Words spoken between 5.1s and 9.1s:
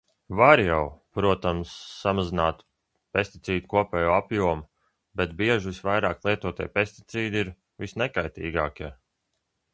bet bieži visvairāk lietotie pesticīdi ir visnekaitīgākie.